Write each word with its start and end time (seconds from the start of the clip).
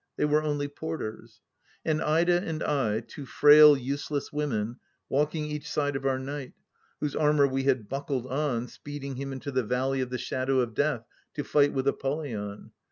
They 0.17 0.25
were 0.25 0.41
only 0.41 0.67
porters 0.67 1.41
I... 1.85 1.91
And 1.91 2.01
Ida 2.01 2.41
and 2.41 2.63
I, 2.63 3.01
two 3.01 3.27
frail, 3.27 3.77
useless 3.77 4.33
women, 4.33 4.79
walking 5.09 5.45
each 5.45 5.69
side 5.69 5.95
of 5.95 6.07
our 6.07 6.17
knight, 6.17 6.53
whose 6.99 7.15
armour 7.15 7.45
we 7.45 7.65
had 7.65 7.87
buckled 7.87 8.25
on, 8.25 8.67
speeding 8.67 9.17
him 9.17 9.31
into 9.31 9.51
the 9.51 9.61
Valley 9.61 10.01
of 10.01 10.09
the 10.09 10.17
Shadow 10.17 10.59
of 10.61 10.73
Death 10.73 11.03
to 11.35 11.43
fight 11.43 11.73
with 11.73 11.87
Apollyon. 11.87 12.71